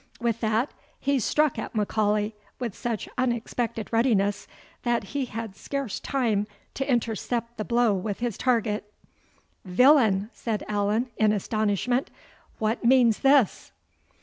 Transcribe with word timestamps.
With 0.19 0.39
that, 0.39 0.71
he 0.99 1.19
struck 1.19 1.59
at 1.59 1.75
M'Aulay 1.75 2.33
with 2.57 2.75
such 2.75 3.07
unexpected 3.19 3.93
readiness, 3.93 4.47
that 4.81 5.03
he 5.13 5.25
had 5.25 5.55
scarce 5.55 5.99
time 5.99 6.47
to 6.73 6.91
intercept 6.91 7.57
the 7.57 7.63
blow 7.63 7.93
with 7.93 8.19
his 8.19 8.35
target. 8.35 8.91
"Villain!" 9.63 10.31
said 10.33 10.65
Allan, 10.67 11.11
in 11.17 11.31
astonishment, 11.31 12.09
"what 12.57 12.83
means 12.83 13.19
this?" 13.19 13.71